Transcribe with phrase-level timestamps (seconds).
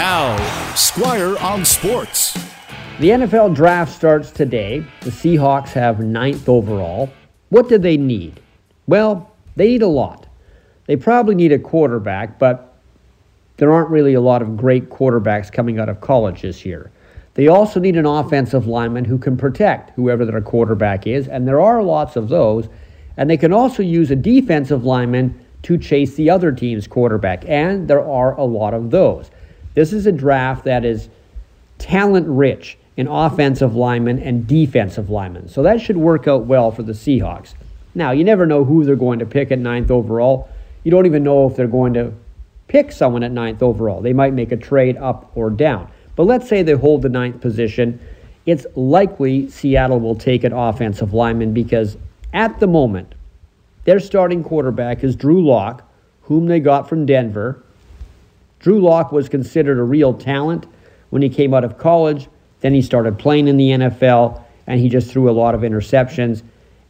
[0.00, 2.32] Now, Squire on Sports.
[3.00, 4.82] The NFL draft starts today.
[5.02, 7.10] The Seahawks have ninth overall.
[7.50, 8.40] What do they need?
[8.86, 10.26] Well, they need a lot.
[10.86, 12.78] They probably need a quarterback, but
[13.58, 16.90] there aren't really a lot of great quarterbacks coming out of college this year.
[17.34, 21.60] They also need an offensive lineman who can protect whoever their quarterback is, and there
[21.60, 22.70] are lots of those.
[23.18, 27.86] And they can also use a defensive lineman to chase the other team's quarterback, and
[27.86, 29.30] there are a lot of those.
[29.80, 31.08] This is a draft that is
[31.78, 35.48] talent rich in offensive linemen and defensive linemen.
[35.48, 37.54] So that should work out well for the Seahawks.
[37.94, 40.50] Now, you never know who they're going to pick at ninth overall.
[40.84, 42.12] You don't even know if they're going to
[42.68, 44.02] pick someone at ninth overall.
[44.02, 45.90] They might make a trade up or down.
[46.14, 47.98] But let's say they hold the ninth position.
[48.44, 51.96] It's likely Seattle will take an offensive lineman because
[52.34, 53.14] at the moment,
[53.84, 55.90] their starting quarterback is Drew Lock,
[56.24, 57.62] whom they got from Denver.
[58.60, 60.66] Drew Lock was considered a real talent
[61.08, 62.28] when he came out of college.
[62.60, 66.42] Then he started playing in the NFL, and he just threw a lot of interceptions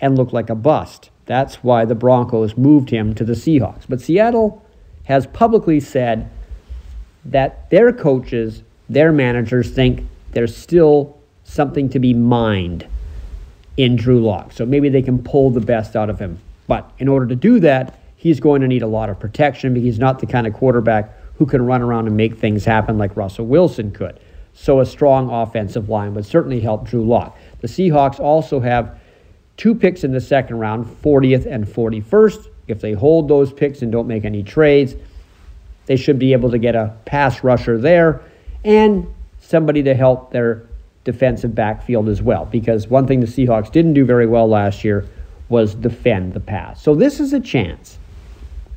[0.00, 1.10] and looked like a bust.
[1.26, 3.84] That's why the Broncos moved him to the Seahawks.
[3.88, 4.62] But Seattle
[5.04, 6.30] has publicly said
[7.24, 12.86] that their coaches, their managers think there's still something to be mined
[13.78, 14.52] in Drew Lock.
[14.52, 16.38] So maybe they can pull the best out of him.
[16.66, 19.84] But in order to do that, he's going to need a lot of protection because
[19.84, 23.16] he's not the kind of quarterback who can run around and make things happen like
[23.16, 24.20] Russell Wilson could.
[24.54, 27.36] So a strong offensive line would certainly help Drew Lock.
[27.60, 28.98] The Seahawks also have
[29.56, 32.48] two picks in the second round, 40th and 41st.
[32.68, 34.94] If they hold those picks and don't make any trades,
[35.86, 38.22] they should be able to get a pass rusher there
[38.64, 39.06] and
[39.40, 40.66] somebody to help their
[41.02, 42.46] defensive backfield as well.
[42.46, 45.06] Because one thing the Seahawks didn't do very well last year
[45.48, 46.82] was defend the pass.
[46.82, 47.98] So this is a chance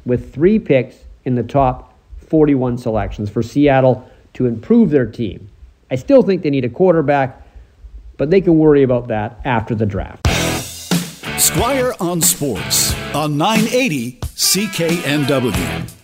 [0.06, 1.97] with three picks in the top
[2.28, 5.50] 41 selections for Seattle to improve their team.
[5.90, 7.42] I still think they need a quarterback,
[8.18, 10.28] but they can worry about that after the draft.
[11.40, 15.97] Squire on Sports on 980 CKNW.